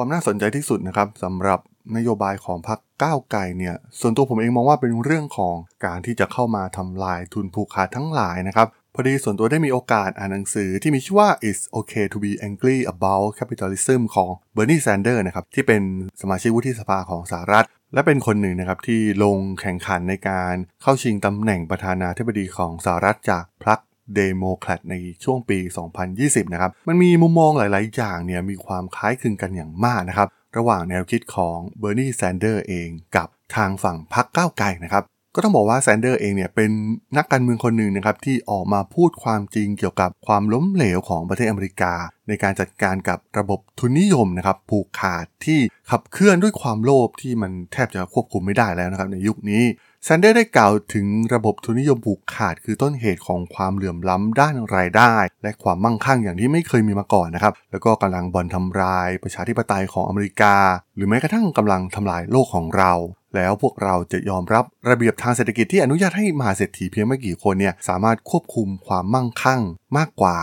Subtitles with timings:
[0.00, 1.60] ความน่าสนใจที่สุดนะครับสำหรับ
[1.96, 15.82] นโยบายของพรรคก้าวไกลเนี่ย ส่วนตัวผมเองมองว่าเป็นเรื่องของการที่จะเข้ามาทำลายทุนผูกขาดทั้งหลายนะครับพอดีส่วนตัวได้มีโอกาสอ่านหนังสือที่มีชื่อว่า It's Okay to be Angry About Capitalism ของ Bernie Sanders นะครับ ที่เป็น
[16.20, 23.78] สมาชิกวุฒิสภาของสหรัฐ และเป็นคนหนึ่งนะครับที่ลงแข่งขันในการเข้าชิงตำแหน่งประธานาธิบดีของสหรัฐจากพรรค
[24.16, 25.58] เดโมแครตในช่วงปี
[26.06, 36.70] 2020 นะครับ มันมีมุมมองหลาย ๆ อย่างเนี่ยมีความคล้ายคลึงกันอย่างมากนะครับ ระหว่างแนวคิดของเบอร์นีแซนเดอร์เองกับทางฝั่งพรรคก้าวไกลนะครับ ก็ต้องบอกว่าแซนเดอร์เองเนี่ยเป็น
[37.16, 41.94] นักการเมืองคนหนึ่งนะครับที่ออกมาพูดความจริงเกี่ยวกับความล้มเหลวของประเทศอเมริกา
[42.28, 49.62] ในการจัดการกับระบบทุนนิยมนะครับผูกขาดที่ขับเคลื่อนด้วยความโลภที่มันแทบจะควบคุมไม่ได้แล้วนะครับในยุคนี้
[50.06, 60.56] แซนเดอร์ได้กล่าวถึงระบบทุนนิยมผูกขาดคือต้นเหตุของความเหลื่อมล้ำด้านรายได้ และความมั่งคั่งอย่างที่ไม่เคยมีมาก่อนนะครับ แล้วก็กำลังบ่อนทำลายประชาธิปไตยของอเมริกา
[60.96, 62.92] หรือแม้กระทั่งกำลังทำลายโลกของเรา
[63.34, 69.60] แล้วพวกเราจะยอมรับระเบียบทางเศรษฐกิจที่อนุญาตให้มหาเศรษฐีเพียงไม่กี่คนเนี่ยสามารถควบคุมความมั่งคั่ง
[69.96, 70.38] มากกว่า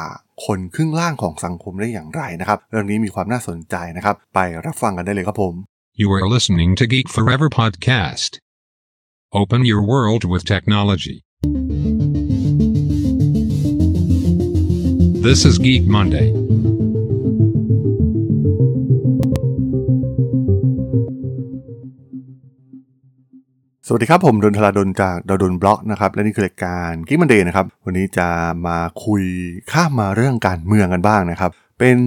[0.46, 5.56] คนครึ่งล่างของสังคมได้อย่างไรนะครับ เรื่องนี้มีความน่าสนใจนะครับ ไปรับฟังกันได้เลยครับผม
[6.02, 8.32] You are listening to Geek Forever podcast.
[9.36, 11.26] Open your world with technology.
[15.26, 16.28] This is Geek Monday.
[23.88, 28.28] สวัสดีครับ ผมดนทลาดนจากดดนบล็อกนะครับ และนี่คือรายการกิ๊กมันเดย์นะครับ วันนี้จะ
[28.68, 29.24] มาคุย
[29.72, 31.98] ข้ามมาเรื่องการเมืองกันบ้างนะครับ เป็น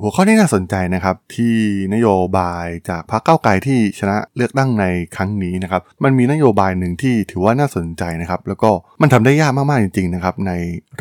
[0.00, 1.54] หัวข้อที่น่าสนใจนะครับ ที่
[1.94, 4.84] นโยบายจากพรรคเก้าไกลที่ชนะเลือกตั้งใน
[5.16, 8.70] ครั้งนี้นะครับ มันมีนโยบายหนึ่งที่ถือว่าน่าสนใจนะครับ แล้วก็
[9.02, 10.52] มันทำได้ยากมากๆจริงๆนะครับใน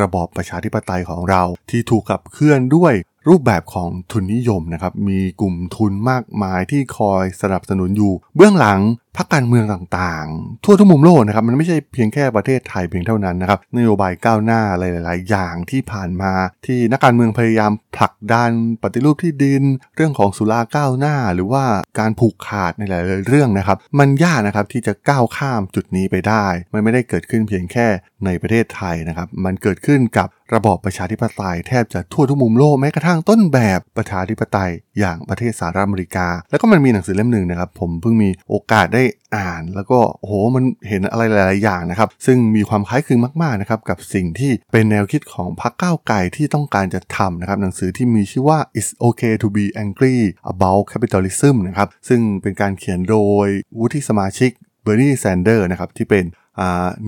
[0.01, 2.93] ระบอบประชาธิปไตยของเราที่ถูกขับเคลื่อนด้วย
[3.27, 8.81] รูปแบบของทุนนิยมนะครับ มีกลุ่มทุนมากมายที่คอยสนับสนุนอยู่ เบื้องหลัง
[9.17, 16.33] พรรคการเมืองต่างๆ ทั่วทุกมุมโลกนะครับมันไม่ใช่เพียงแค่ประเทศไทยเพียงเท่านั้นนะครับนโยบายก้าวหน้าหลาย ๆ อย่างที่ผ่านมา
[16.65, 18.51] ที่นักการเมืองพยายามผลักดัน
[18.83, 19.63] ปฏิรูปที่ดิน
[19.95, 21.65] เรื่องของสุราก้าวหน้า หรือว่า
[21.99, 27.87] การผูกขาดในหลาย ๆ เรื่องนะครับ มันยากนะครับที่จะก้าวข้ามจุดนี้ไปได้ มันไม่ได้เกิดขึ้นเพียงแค่
[28.25, 39.03] ในประเทศไทยนะครับมันเกิดขึ้นกับระบอบประชาธิปไตยแทบจะทั่วทุกมุมโลกแม้กระทั่งต้นแบบประชาธิปไตยอย่างประเทศสหรัฐอเมริกา แล้วก็มันมีหนังสือเล่มหนึ่งนะครับ ผมเพิ่งมีโอกาสได้
[39.35, 50.17] อ่าน แล้วก็โอ้โหมันเห็นอะไรหลาย ๆ อย่างนะครับ ซึ่งมีความคล้ายคลึงมาก ๆ นะครับ กับสิ่งที่เป็นแนวคิดของพรรคก้าวไกลที่ต้องการจะทำนะครับ หนังสือที่มีชื่อว่า It's Okay to be angry
[50.51, 53.47] about capitalism นะครับ ซึ่งเป็นการเขียนโดย
[53.79, 54.51] วุฒิสมาชิก
[54.83, 56.25] เบอร์นีแซนเดอร์นะครับที่เป็น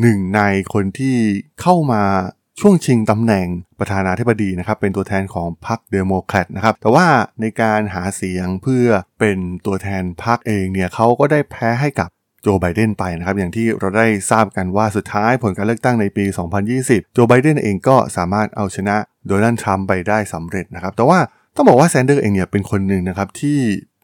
[0.01, 0.41] หนึ่งใน
[0.73, 1.17] คนที่
[1.61, 2.03] เข้ามา
[2.61, 3.47] ช่วงชิงตำแหน่ง
[3.79, 7.07] ประธานาธิบดีนะครับเป็นตัวแทนของพรรคเดโมแครตนะครับแต่ว่า
[7.41, 8.87] ในการหาเสียงเพื่อ
[9.19, 12.09] เป็นตัวแทนพรรคเองเนี่ยเขาก็ได้แพ้ให้กับ
[12.41, 16.25] โจไบเดนไปนะครับอย่างที่เราได้ทราบกันว่าสุดท้ายผลการเลือกตั้งในปี
[16.69, 18.95] 2020 โจไบเดนเองก็สามารถเอาชนะ
[19.27, 21.19] โดนัลด์ทรัมป์ไปได้สำเร็จนะครับแต่ว่า
[21.55, 23.59] ต้องบอกว่าแซนเดอร์เองเนี่ยเป็นคนหนึ่งนะครับที่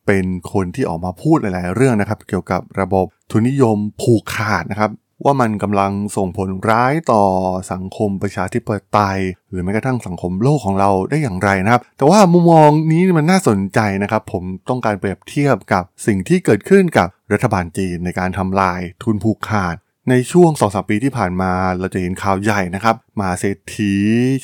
[0.06, 4.92] เป็นคนที่ออกมาพูดหลาย ๆ เรื่องนะครับเกี่ยวกับระบบทุนนิยมผูกขาดนะครับ
[5.24, 7.24] ว่ามันกำลังส่งผลร้ายต่อ
[7.72, 9.20] สังคมประชาธิปไตย
[9.50, 19.76] หรือแม้กระทั่งสังคมโลกของเราได้อย่างไรนะครับ แต่ว่ามุมมองนี้มันน่าสนใจนะครับ ผมต้องการเปรียบเทียบกับสิ่งที่เกิดขึ้นกับรัฐบาลจีนในการทำลายทุนผูกขาด
[20.10, 23.94] ในช่วง2องสปีที่ผ่านมาเราจะเห็นข่าวใหญ่นะครับมาเศรษฐี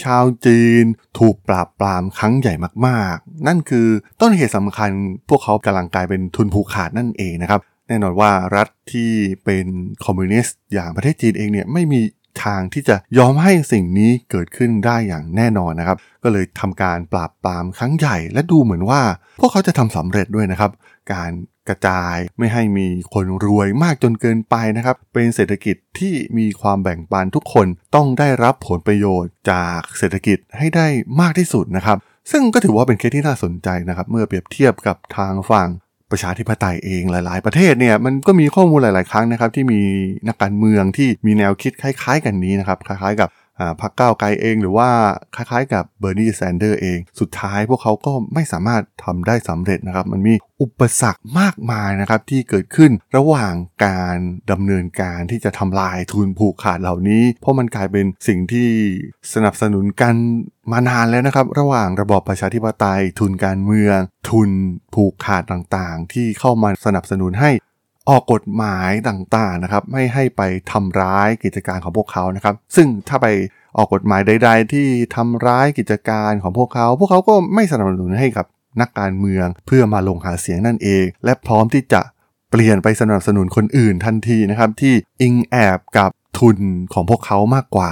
[0.04, 0.84] ชาวจีน
[1.20, 2.54] ถูกปราบปรามครั้งใหญ่
[2.88, 3.88] มากๆ นั่นคือ
[4.22, 4.90] ต้นเหตุสำคัญ
[5.30, 9.12] พวกเขากำลังกลายเป็นทุนผูกขาดนั่นเองนะครับ แน่นอนว่ารัฐที่
[9.46, 9.66] เป็น
[10.06, 12.02] คอมมิวนิสต์อย่างประเทศจีนเองเนี่ยไม่มี
[12.46, 19.02] ทางที่จะยอมให้สิ่งนี้เกิดขึ้นได้อย่างแน่นอนนะครับ ก็เลยทำการปราบปรามครั้งใหญ่ และดูเหมือนว่า
[19.40, 20.72] พวกเขาจะทำสำเร็จด้วยนะครับ
[21.14, 21.32] การ
[21.70, 30.88] กระจายไม่ให้มีคนรวยมากจนเกินไปนะครับ เป็นเศรษฐกิจที่มีความแบ่งปันทุกคนต้องได้รับผลประโยชน์จากเศรษฐกิจให้ได้
[31.22, 31.98] มากที่สุดนะครับ
[32.32, 35.70] ซึ่งก็ถือว่าเป็นเคสที่น่าสนใจนะครับ เมื่อเปรียบเทียบกับทางฝั่ง
[36.12, 39.82] ประชาธิปไตยเองหลาย ๆ ประเทศเนี่ยมันก็มีข้อมูลหลาย ๆ ครั้งนะครับที่มี
[40.28, 43.30] นักการเมืองที่มีแนวคิดคล้าย ๆ กันนี้นะครับคล้าย ๆ กับ
[43.82, 44.90] พรรคก้าวไกลเอง หรือว่า
[45.36, 53.54] คล้ายๆ กับเบอร์นีแซนเดอร์เอง สุดท้ายพวกเขาก็ไม่สามารถทำได้สำเร็จนะครับ มันมีอุปสรรคมากมายนะครับที่เกิดขึ้นระหว่าง
[53.86, 54.18] การ
[54.52, 58.70] ดำเนินการที่จะทำลายทุนผูกขาดเหล่านี้ เพราะมันกลายเป็นสิ่งที่
[59.34, 60.16] สนับสนุนกัน
[60.72, 63.98] มานานแล้วนะครับ ระหว่างระบอบประชาธิปไตย ทุนการเมือง
[64.30, 64.50] ทุน
[64.94, 67.52] ผูกขาดต่างๆ ที่เข้ามาสนับสนุนให้
[68.10, 70.42] ออกกฎหมายต่างๆนะครับไม่ให้ไป
[70.72, 73.28] ทำร้ายกิจการของพวกเขานะครับ ซึ่งถ้าไป
[73.78, 78.46] ออกกฎหมายใด ๆ ที่ทำร้ายกิจการของพวกเขา พวกเขาก็ไม่สนับสนุนให้กับ
[78.82, 82.02] นักการเมืองเพื่อมาลงหาเสียงนั่นเอง และพร้อมที่จะ
[82.52, 86.58] เปลี่ยนไปสนับสนุนคนอื่นทันทีนะครับที่อิงแอบกับทุน
[86.94, 87.92] ของพวกเขามากกว่า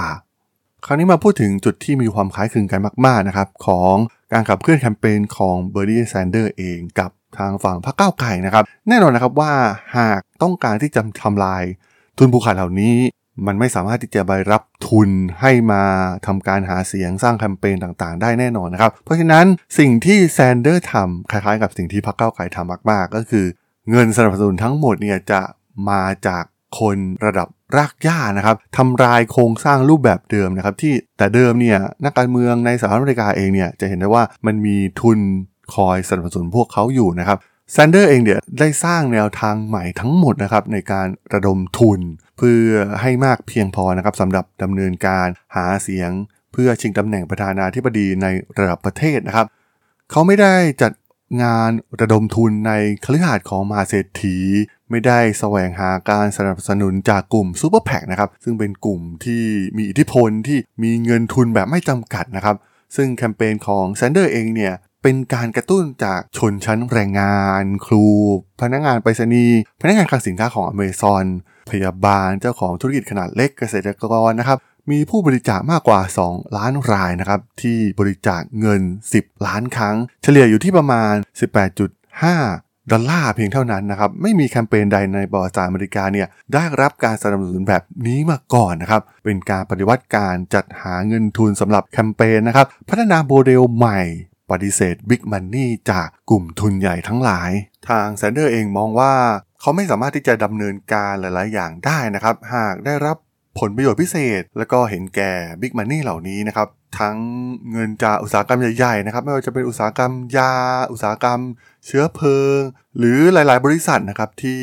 [0.86, 3.94] คราวนี้มาพูดถึงจุดที่มีความคล้ายคลึงกันมาก ๆนะครับ ของ
[4.32, 9.52] การขับเคลื่อนแคมเปญของเบอร์รี่แซนเดอร์เองกับ ทางฝั่งพรรคก้าวไก่นะครับ แน่นอนนะครับว่า
[9.98, 11.62] หากต้องการที่จะทำลาย
[12.18, 12.96] ทุนภูขาดเหล่านี้
[13.46, 15.08] มันไม่สามารถที่จะไปรับทุน
[15.40, 15.82] ให้มา
[16.26, 19.44] ทำการหาเสียงสร้างแคมเปญต่างๆ ได้แน่นอนนะครับ เพราะฉะนั้น
[19.78, 23.46] สิ่งที่แซนเดอร์ทำคล้ายๆ กับสิ่งที่พรรคก้าวไก่ทำมากๆ ก็คือ
[23.90, 25.40] เงินสนับสนุนทั้งหมดเนี่ยจะ
[25.90, 26.44] มาจาก
[26.80, 26.96] คน
[27.26, 35.18] ระดับรากหญ้านะครับทำลายโครงสร้างรูปแบบเดิมนะครับที่แต่เดิมเนี่ยนักการเมืองในสหรัฐอเมริกาเองเนี่ยจะเห็นได้ว่ามันมีทุน
[35.74, 37.38] คอยสนับสนุนพวกเขาอยู่นะครับ
[37.72, 42.00] แซนเดอร์เองเนี่ยได้สร้างแนวทางใหม่ทั้งหมดนะครับในการระดมทุน
[42.38, 42.64] เพื่อ
[43.00, 46.10] ให้มากเพียงพอนะครับสำหรับดำเนินการหาเสียง
[46.52, 48.26] เพื่อชิงตำแหน่งประธานาธิบดีใน
[48.58, 49.46] ระดับประเทศนะครับ
[50.10, 50.92] เขาไม่ได้จัด
[51.42, 52.72] งานระดมทุนใน
[53.04, 54.36] คฤหาสน์ของมหาเศรษฐี
[54.90, 59.42] ไม่ได้แสวงหาการสนับสนุนจากกลุ่มซูเปอร์แพคนะครับซึ่งเป็นกลุ่มที่
[59.76, 62.56] มีอิทธิพลที่มีเงินทุนแบบไม่จำกัดนะครับ
[62.96, 68.06] ซึ่งแคมเปญของแซนเดอร์เองเนี่ย เป็นการกระตุ้นจากชนชั้นแรงงาน ครู
[68.60, 71.24] พนักงานไปรษณีย์พนักงานคลังสินค้าของอเมซอน
[71.70, 74.58] พยาบาลเจ้าของธุรกิจขนาดเล็กเกษตรกรนะครับ
[74.90, 76.00] มีผู้บริจาคมากกว่า
[76.30, 78.82] 2 ล้านรายนะครับที่บริจาคเงิน
[79.14, 81.14] 10 ล้านครั้ง เฉลี่ยอยู่ที่ประมาณ
[81.98, 94.00] 18.5 ดอลลาร์เพียงเท่านั้นนะครับไม่มีแคมเปญใดในประวัติศาสตร์อเมริกาเนี่ยได้รับการสนับสนุนแบบนี้มาก่อนนะครับเป็นการปฏิวัติการจัดหาเงินทุนสำหรับแคมเปญนะครับพัฒนาโมเดลใหม่
[94.50, 97.50] ปฏิเสธบิ๊กมันนี่จากกลุ่มทุนใหญ่ทั้งหลาย
[97.88, 99.14] ทางแซนเดอร์เองมองว่า
[99.60, 103.16] เขาไม่สามารถที่จะดำเนินการหลาย ๆ อย่างได้นะครับ หากได้รับ
[103.58, 106.68] ผลประโยชน์พิเศษ แล้วก็เห็นแก่บิ๊กมันนี่เหล่านี้นะครับ
[106.98, 107.16] ทั้ง
[107.70, 110.52] เงินจากอุตสาหกรรมใหญ่ๆนะครับไม่ว่าจะเป็นอุตสาหกรรมยา
[110.92, 111.40] อุตสาหกรรม
[111.86, 112.60] เชื้อเพลิง
[112.98, 114.60] หรือหลายๆ บริษัทนะครับที่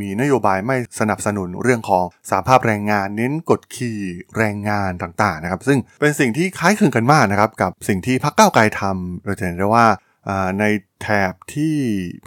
[0.00, 4.00] มีนโยบายไม่สนับสนุนเรื่องของสาภาพแรงงาน เน้นกดขี่
[4.36, 10.05] แรงงานต่างๆนะครับซึ่งเป็นสิ่งที่คล้ายคลึงกันมากนะครับกับสิ่งที่พรรคก้าวไกลทำเราจะเห็นได้ว่าอ่า
[10.60, 10.64] ใน
[11.02, 11.76] แถบที่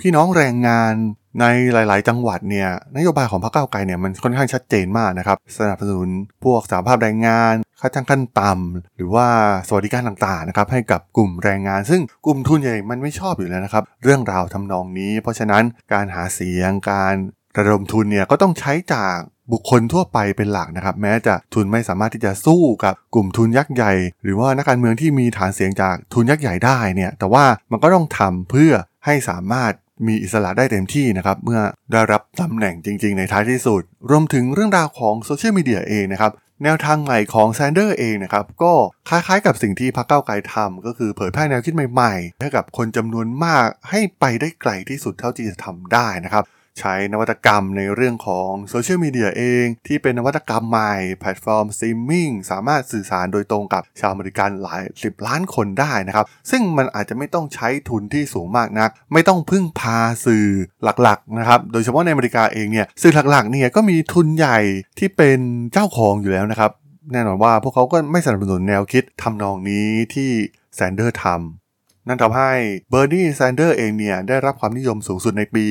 [0.01, 0.93] พี่น้องแรงงาน
[1.41, 6.09] ในหลาย ๆ จังหวัดเนี่ยนโยบายของพรรคก้าวไกลเนี่ยมันค่อนข้างชัดเจนมากนะครับสนับสนุน
[6.43, 9.27] พวกสาภาพแรงงานค่าจ้างขั้นต่ำหรือว่า
[9.67, 15.63] สวัสดิการต่างๆนะครับให้กับกลุ่มแรงงาน ซึ่งกลุ่มทุนใหญ่มันไม่ชอบอยู่แล้วนะครับ เรื่องราวทำนองนี้ เพราะฉะนั้น
[15.93, 17.15] การหาเสียงการ
[17.57, 19.15] ระดมทุนเนี่ยก็ต้องใช้จาก
[19.51, 23.93] บุคคลทั่วไปเป็นหลักนะครับ แม้จะทุนไม่สามารถที่จะสู้กับกลุ่มทุนยักษ์ใหญ่
[24.23, 28.71] หรือว่านักการเมืองที่มีฐานเสียงจากทุนยักษ์ใหญ่ได้เนี่ยแต่ว่ามันก็ต้องทำเพื่อ
[29.05, 29.73] ให้สามารถ
[30.07, 31.61] มีอิสระได้เต็มที่นะครับ เมื่อ
[31.91, 36.31] ได้รับตำแหน่งจริง ๆ ในท้ายที่สุด รวมถึงเรื่องราวของโซเชียลมีเดียเองนะครับ
[36.63, 38.73] แนวทางใหม่ของแซนเดอร์เองนะครับ ก็
[39.09, 46.43] คล้ายๆกับสิ่งที่พรรคเก้าไกลทำก็คือเผยแพร่แนวคิดใหม่ๆ ให้กับคนจำนวนมากให้ไปได้ไกลที่สุดเท่าที่จะทำได้นะครับ
[46.79, 60.47] ใช้นวัตกรรมในเรื่องของโซเชียลมีเดียเอง ที่เป็นนวัตกรรมใหม่ แพลตฟอร์มสตรีมมิ่งสามารถสื่อสารโดยตรงกับชาวอเมริกันหลาย 10 ล้านคนได้นะครับ ซึ่งมันอาจจะไม่ต้องใช้ทุนที่สูงมากนัก ไม่ต้องพึ่งพาสื่อ
[60.83, 64.59] หลักๆนะครับโดยเฉพาะในอเมริกาเองเนี่ยสื่อหลักๆเนี่ยก็มีทุนใหญ่
[64.99, 65.39] ที่เป็น
[65.73, 66.71] เจ้าของอยู่แล้วนะครับ
[67.13, 70.29] แน่นอนว่าพวกเขาก็ไม่สนับสนุนแนวคิดทำนองนี้ที่
[70.75, 71.68] แซนเดอร์ทำ
[72.07, 72.51] นั่นทำให้
[72.89, 75.65] เบอร์นีแซนเดอร์เองเนี่ยได้รับความนิยมสูงสุดในปี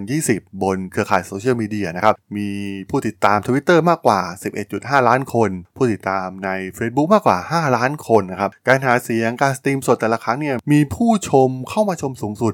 [0.00, 2.48] 2020 บนเครือข่ายโซเชียลมีเดียนะครับ มี
[2.90, 4.20] ผู้ติดตาม Twitter มากกว่า
[4.64, 12.52] 11.5 ล้านคน ผู้ติดตามใน Facebook มากกว่า 5 ล้านคนนะครับ การหาเสียงการสตรีมสดแต่ละครั้งเนี่ยมีผู้ชมเข้ามาชมสูงสุด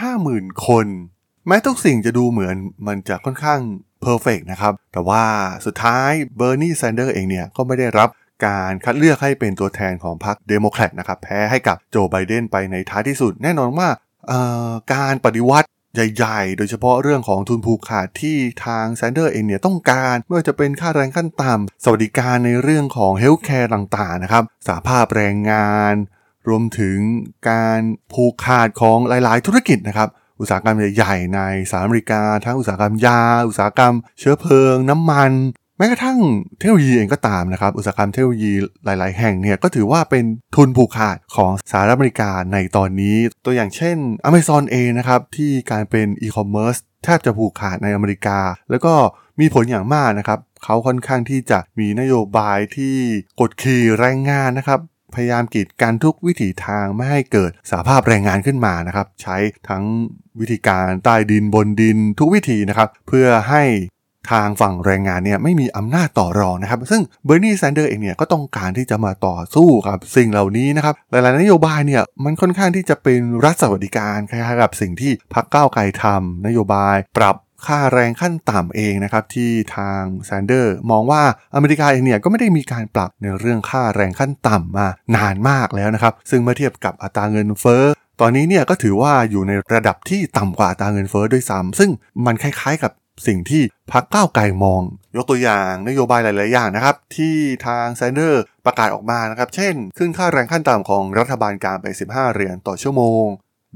[0.00, 0.86] 250,000 คน
[1.46, 2.56] แม้ทุกสิ่งจะดูเหมือน
[2.86, 3.60] มันจะค่อนข้าง
[4.02, 5.22] perfect นะครับ แต่ว่า
[5.66, 8.08] สุดท้ายเบอร์นีแซนเดอร์เองเนี่ยก็ไม่ได้รับ
[8.44, 13.88] การคัดเลือกให้เป็นตัวแทนของพรรคเดโมแครตนะครับแพ้ให้กับโจไบเดนไปในท้ายที่สุด แน่นอนว่า
[14.94, 25.94] การปฏิวัติใหญ่ๆ โดยเฉพาะเรื่องของทุนผูกขาดที่ทางแซนเดอร์เองเนี่ยต้องการไม่ว่าจะเป็นค่าแรงขั้นต่ำสวัสดิการในเรื่องของ healthcare ต่างๆนะครับสหภาพแรงงาน
[26.48, 26.98] รวมถึง
[27.50, 27.80] การ
[28.12, 30.08] ผูกขาดของหลายๆ ธุรกิจนะครับ
[30.40, 35.32] อุตสาหกรรมใหญ่ๆ ในสหรัฐอเมริกา ทั้งอุตสาหกรรมยา อุตสาหกรรมเชื้อเพลิง น้ำมัน
[35.82, 36.18] แม้กระทั่ง
[36.58, 38.52] เทคโนโลยีเองก็ตามนะครับ อุตสาหกรรมเทคโนโลยี
[38.84, 40.24] หลาย ๆ แห่งเนี่ยก็ถือว่าเป็น
[40.56, 43.96] ทุนผูกขาดของสหรัฐอเมริกาในตอนนี้ ตัวอย่างเช่น
[44.28, 48.38] Amazon เองนะครับ ที่การเป็นอีคอมเมิร์ซแทบจะผูกขาดในอเมริกา
[48.70, 48.94] แล้วก็
[49.40, 52.96] มีผลอย่างมากนะครับ เขาค่อนข้างที่จะมีนโยบายที่
[53.40, 54.80] กดขี่แรงงานนะครับ
[55.14, 59.36] พยายามกีดกันทุกวิถีทางไม่ให้เกิดสหภาพแรงงานขึ้นมานะครับ ใช้
[59.68, 59.84] ทั้ง
[60.40, 63.62] วิธีการใต้ดินบนดินทุกวิธีนะครับ เพื่อให้
[64.30, 77.36] ทางฝั่งแรงงานเนี่ยไม่มีอำนาจต่อรองนะครับ ซึ่งเบอร์นีแซนเดอร์เองเนี่ยก็ต้องการที่จะมาต่อสู้กับสิ่งเหล่านี้นะครับ หลายๆนโยบายเนี่ยมันค่อนข้างที่จะเป็นรัฐสวัสดิการคล้ายๆกับสิ่งที่พรรคก้าวไกลทำนโยบายปรับ
[77.66, 81.22] ค่าแรงขั้นต่ำเองนะครับที่ทางแซนเดอร์มองว่า
[81.54, 87.84] อเมริกาเองเนี่ยก็ไม่ได้มีการปรับในเรื่องค่าแรงขั้นต่ำมานานมากแล้วนะครับ ซึ่งเมื่อเทียบกับอัตราเงินเฟ้อ
[88.20, 91.90] ตอนนี้เนี่ยก็ถือว่าอยู่ในระดับที่ต่ำกว่าอัตราเงินเฟ้อด้วยซ้ำซึ่ง
[92.26, 92.92] มันคล้ายๆกับ
[93.26, 94.82] สิ่งที่พรรคก้าวไกลมอง
[95.16, 103.24] ยกตัวอย่างนโยบายหลาย ๆ อย่างนะครับ ที่ทางแซนเดอร์ประกาศออกมานะครับ เช่น ขึ้นค่าแรงขั้นต่ำของรัฐบาลกลางไป 15 เหรียญต่อชั่วโมง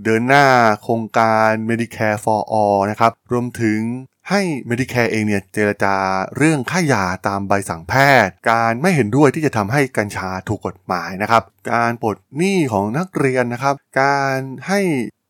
[0.05, 0.47] เดินหน้า
[0.83, 3.81] โครงการ Medicare for All นะครับ รวมถึง
[4.31, 4.41] ให้
[4.71, 5.97] Medicare เองเนี่ยเจรจา
[6.37, 7.95] เรื่องค่ายาตามใบสั่งแพ
[8.27, 14.37] ทย์ การไม่เห็นด้วยที่จะทำให้กัญชาถูกกฎหมายนะครับ การปลดหนี้ของนักเรียนนะครับ การ
[14.69, 14.81] ให้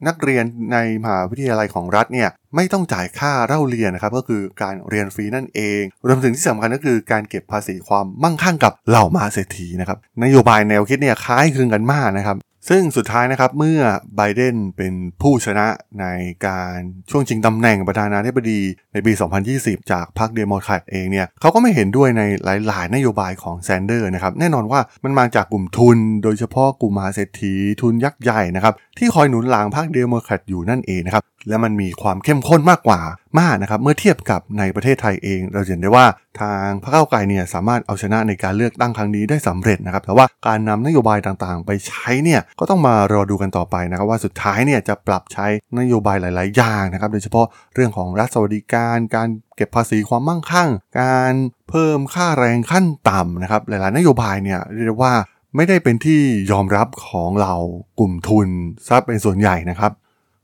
[0.07, 12.37] นักเรียนในมหาวิทยาลัยของรัฐเนี่ยไม่ต้องจ่ายค่าเล่าเรียนนะครับก็คือการเรียนฟรีนั่นเอง รวมถึงที่สำคัญก็คือการเก็บภาษีความมั่งคั่งกับเหล่ามาเศรษฐีนะครับนโยบายแนวคิดเนี่ยคล้ายคลึงกันมากนะครับ
[12.69, 13.81] ซึ่งสุดท้ายนะครับเมื่อ
[14.17, 15.67] ไบเดนเป็นผู้ชนะ
[16.01, 16.07] ใน
[16.47, 16.79] การ
[17.11, 18.61] ช่วงชิงตำแหน่งประธานาธิบดี
[18.93, 19.13] ในปี
[19.53, 33.01] 2020 จากพรรคเดโมแครตเองเนี่ยเขาก็ไม่เห็นด้วยในหลาย ๆ นโยบายของแซนเดอร์นะครับแน่นอนว่ามันมาจากกลุ่มทุน โดยเฉพาะกลุ่มมหาเศรษฐีทุนยักษ์ใหญ่นะครับที่คอยหนุนหลังพรรคเดโมแครตอยู่นั่นเองนะครับ และมันมีความเข้มข้นมากกว่า
[33.41, 36.07] มากนะครับเมื่อเทียบกับในประเทศไทยเอง เราเห็นได้ว่า
[36.41, 45.47] ทางพรรคก้าไกลเนี่ยสามารถเอาชนะในการเลือกตั้งครั้งนี้ได้สำเร็จนะครับแต่ว่าการนำนโยบายต่างๆ ไปใช้เนี่ยก็ต้องมารอดูกันต่อไปนะครับว่าสุดท้ายเนี่ยจะปรับใช้
[45.79, 51.33] นโยบายหลาย ๆ อย่างนะครับโดยเฉพาะเรื่องของรัฐสวัสดิการการเก็บภาษีความมั่งคั่ง การ
[51.71, 55.15] เพิ่มค่าแรงขั้นต่ำนะครับหลายๆ นโยบายเนี่ยเรียกว่า
[55.57, 56.21] ไม่ได้เป็นที่
[56.53, 57.55] ยอมรับของเรา
[57.99, 58.49] กลุ่มทุน
[58.87, 59.93] ซะเป็นส่วนใหญ่นะครับ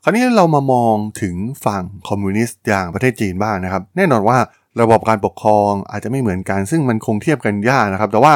[0.05, 4.39] คราวนี้เรามามองถึงฝั่งคอมมิวนิสต์อย่างประเทศจีนบ้างนะครับ แน่นอนว่า
[4.81, 8.35] ระบบการปกครองอาจจะไม่เหมือนกันซึ่งมันคงเทียบกันยากนะครับ แต่ว่า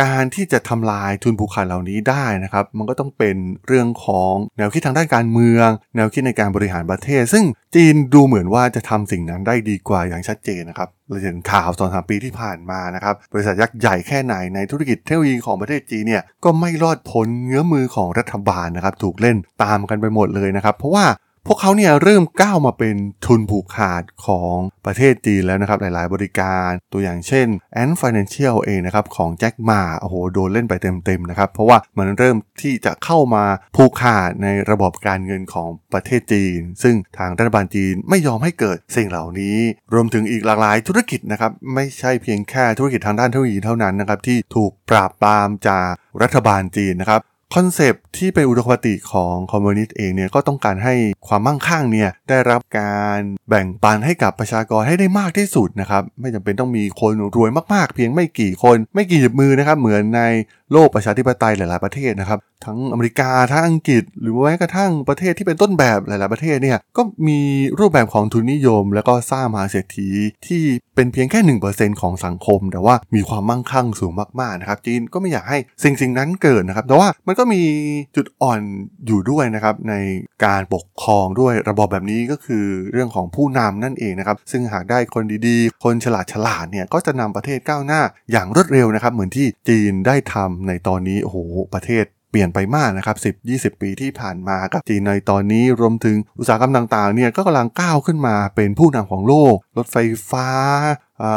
[0.00, 3.36] การที่จะทำลายทุนผูกขาดเหล่านี้ได้นะครับ มันก็ต้องเป็น
[3.66, 21.04] เรื่องของแนวคิดทางด้านการเมือง แนวคิดในการบริหารประเทศ ซึ่งจีนดูเหมือนว่าจะทำสิ่งนั้นได้ดีกว่าอย่างชัดเจนนะครับเราเห็นข่าวสองสามปีที่ผ่านมานะครับบริษัทยักษ์ใหญ่แค่ไหนในธุรกิจเทคโนโลยีของประเทศจีนเนี่ยก็ไม่รอดพ้นเงื้อมือของรัฐบาลนะครับถูกเล่นตามกันไปหมดเลยนะครับ เพราะว่า
[21.48, 27.46] พวกเขาเนี่ยเริ่มก้าวมาเป็นทุนผูกขาดของประเทศจีนแล้วนะครับหลายๆ บริการตัวอย่างเช่น
[27.82, 33.44] Ant Financial เองนะครับของแจ็คมาโอ้โหโดนเล่นไปเต็มๆนะครับเพราะว่ามันเริ่มที่จะเข้ามา
[33.76, 39.56] ผูกขาดในระบบการเงินของประเทศจีน ซึ่งทางรัฐบาลจีนไม่ยอมให้เกิดสิ่งเหล่านี้
[39.92, 45.90] รวมถึงอีกหลากหลายธุรกิจนะครับไม่ใช่เพียงแค่ธุรกิจทางด้านเทคโนโลยีเท่านั้นนะครับที่ถูกปราบปรามจาก
[46.22, 47.22] รัฐบาลจีนนะครับ
[47.54, 50.94] คอนเซปที่เป็นอุดมคติของคอมมิวนิสต์เองเนี่ยก็ต้องการให้
[51.26, 53.18] ความมั่งคั่งเนี่ยได้รับการ
[53.48, 60.22] แบ่งปันให้กับประชากรให้ได้มากที่สุดนะครับไม่จำเป็นต้องมีคนรวยมากๆ เพียงไม่กี่คน ไม่กี่หยิบมือนะครับเหมือนใน
[60.72, 67.40] โลกประชาธิปไตยหลายๆประเทศนะครับทั้งอเมริกาทั้งอังกฤษ หรือแม้กระทั่งประเทศที่เป็นต้นแบบหลาย ๆประเทศเนี่ยก็มี
[67.78, 70.08] รูปแบบของทุนนิยม แล้วก็สร้างมหาเศรษฐี
[70.46, 70.62] ที่
[70.94, 71.40] เป็นเพียงแค่
[71.74, 77.62] 1%ของสังคม แต่ว่ามีความมั่งคั่งสูงมากๆนะครับจีนก็ไม่อยากให้สิ่งสิ่งนั้นเกิดนะครับแต่ว่ามันก็มี
[78.16, 78.60] จุดอ่อน
[79.06, 79.94] อยู่ด้วยนะครับใน
[80.44, 88.00] การปกครองด้วยระบบแบบนี้ก็คือเรื่องของผู้นำนั่นเองนะครับ ซึ่งหากได้คนดีๆ คนฉลาดฉลาดเนี่ยก็จะนำประเทศก้าวหน้า
[88.32, 91.36] อย่างรวดเร็วนะครับ เหมือนที่จีนได้ทำในตอนนี้โอ้โห
[91.74, 99.96] ประเทศเปลี่ยนไปมากนะครับ 10 20 ปีที่ผ่านมากับจีนในตอนนี้รวมถึงอุตสาหกรรมต่างๆเนี่ยก็กำลังก้าวขึ้นมาเป็นผู้นำของโลก รถไฟ
[100.30, 100.48] ฟ้า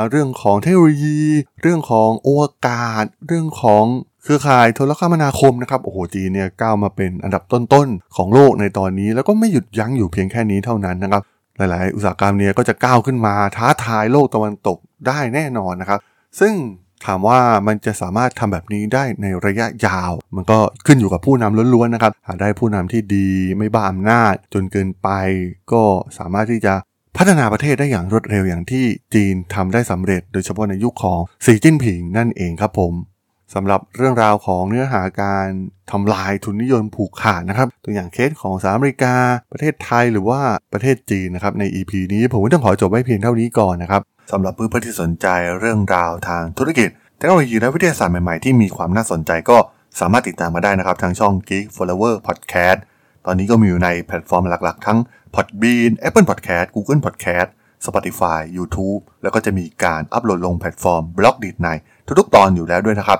[0.09, 1.21] เรื่องของเทคโนโลยี
[1.61, 3.85] เรื่องของโอวกาศ เรื่องของ
[4.27, 11.21] เครือข่ายโทรคมนาคมนะครับโอ้โหจีนเนี่ยก้าวมาเป็นอันดับต้นๆของโลกในตอนนี้ แล้วก็ไม่หยุดยั้งอยู่เพียงแค่นี้เท่านั้นนะครับ
[11.57, 15.99] หลายๆ อุตสาหกรรมเนี่ยก็จะก้าวขึ้นมาท้าทายโลกตะวันตกได้แน่นอนนะครับ
[16.39, 16.53] ซึ่ง
[17.05, 25.09] ถามว่ามันจะสามารถทำแบบนี้ได้ในระยะยาว มันก็ขึ้นอยู่กับผู้นำล้วนๆนะครับ หาได้ผู้นำที่ดีไม่บ้าอำนาจจนเกินไป
[25.71, 25.83] ก็
[26.17, 26.73] สามารถที่จะ
[27.17, 32.93] พัฒนาประเทศได้อย่างรวดเร็วอย่างที่จีนทำได้สำเร็จ โดยเฉพาะในยุคของสีจิ้นผิงนั่นเองครับผม
[33.53, 35.47] สำหรับเรื่องราวของเนื้อหาการ
[35.91, 39.15] ทำลายทุนนิยมผูกขาดนะครับ ตัวอย่างเคสของสหรัฐอเมริกา
[39.51, 40.39] ประเทศไทยหรือว่า
[40.73, 44.01] ประเทศจีนนะครับใน EP นี้ผมก็ต้องขอจบไว้เพียงเท่านี้ก่อนนะครับ
[44.31, 45.27] สำหรับเพื่อนๆที่สนใจ
[45.59, 49.57] เรื่องราวทางธุรกิจเทคโนโลยีและวิทยาศาสตร์ใหม่ๆที่มีความน่าสนใจก็
[49.99, 52.79] สามารถติดตามมาได้นะครับ ทางช่อง Geek Flower Podcast
[53.25, 54.99] ตอนนี้ก็มีอยู่ในแพลตฟอร์มหลักๆ ทั้ง
[55.35, 57.49] Podbean Apple Podcast Google Podcast
[57.85, 61.69] Spotify YouTube แล้วก็จะมีการอัปโหลดลงแพลตฟอร์ม Blockdit ใน
[62.19, 63.19] ทุกๆตอนอยู่แล้วด้วยนะครับ